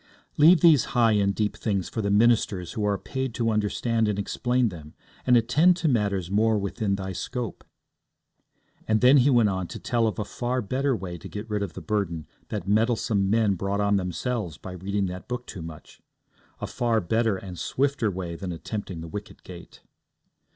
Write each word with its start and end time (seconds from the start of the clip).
'Leave 0.35 0.61
these 0.61 0.85
high 0.97 1.11
and 1.11 1.35
deep 1.35 1.55
things 1.55 1.87
for 1.87 2.01
the 2.01 2.09
ministers 2.09 2.71
who 2.71 2.83
are 2.83 2.97
paid 2.97 3.35
to 3.35 3.51
understand 3.51 4.07
and 4.07 4.17
explain 4.17 4.69
them, 4.69 4.95
and 5.27 5.37
attend 5.37 5.77
to 5.77 5.87
matters 5.87 6.31
more 6.31 6.57
within 6.57 6.95
thy 6.95 7.11
scope.' 7.13 7.63
And 8.87 8.99
then 9.01 9.17
he 9.17 9.29
went 9.29 9.49
on 9.49 9.67
to 9.67 9.77
tell 9.79 10.07
of 10.07 10.17
a 10.17 10.25
far 10.25 10.59
better 10.63 10.95
way 10.95 11.19
to 11.19 11.29
get 11.29 11.47
rid 11.47 11.61
of 11.61 11.73
the 11.73 11.81
burden 11.81 12.25
that 12.49 12.67
meddlesome 12.67 13.29
men 13.29 13.53
brought 13.53 13.79
on 13.79 13.97
themselves 13.97 14.57
by 14.57 14.71
reading 14.71 15.05
that 15.05 15.27
book 15.27 15.45
too 15.45 15.61
much 15.61 16.01
a 16.59 16.65
far 16.65 16.99
better 16.99 17.37
and 17.37 17.59
swifter 17.59 18.09
way 18.09 18.35
than 18.35 18.51
attempting 18.51 19.01
the 19.01 19.07
wicket 19.07 19.43
gate. 19.43 19.81